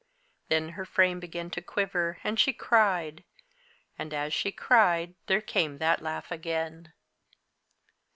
Then 0.47 0.69
her 0.69 0.83
frame 0.83 1.19
began 1.19 1.51
to 1.51 1.61
quiver, 1.61 2.17
and 2.23 2.39
she 2.39 2.53
cried; 2.53 3.23
and 3.99 4.15
as 4.15 4.33
she 4.33 4.51
cried 4.51 5.13
there 5.27 5.41
came 5.41 5.77
that 5.77 6.01
laugh 6.01 6.31
again. 6.31 6.91